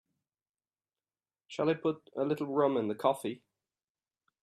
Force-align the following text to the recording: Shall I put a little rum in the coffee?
Shall 1.45 1.69
I 1.69 1.75
put 1.75 2.09
a 2.17 2.23
little 2.23 2.47
rum 2.47 2.75
in 2.75 2.87
the 2.87 2.95
coffee? 2.95 3.43